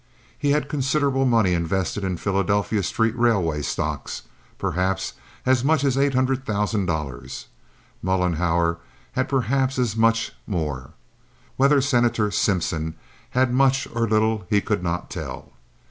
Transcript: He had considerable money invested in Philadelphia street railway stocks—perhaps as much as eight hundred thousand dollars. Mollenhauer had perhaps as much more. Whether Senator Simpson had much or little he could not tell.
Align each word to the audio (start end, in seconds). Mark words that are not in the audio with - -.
He 0.35 0.49
had 0.49 0.67
considerable 0.67 1.27
money 1.27 1.53
invested 1.53 2.03
in 2.03 2.17
Philadelphia 2.17 2.81
street 2.81 3.15
railway 3.15 3.61
stocks—perhaps 3.61 5.13
as 5.45 5.63
much 5.63 5.83
as 5.83 5.95
eight 5.95 6.15
hundred 6.15 6.43
thousand 6.43 6.87
dollars. 6.87 7.45
Mollenhauer 8.01 8.79
had 9.11 9.29
perhaps 9.29 9.77
as 9.77 9.95
much 9.95 10.31
more. 10.47 10.93
Whether 11.55 11.81
Senator 11.81 12.31
Simpson 12.31 12.95
had 13.37 13.53
much 13.53 13.87
or 13.93 14.07
little 14.09 14.47
he 14.49 14.59
could 14.59 14.81
not 14.81 15.11
tell. 15.11 15.51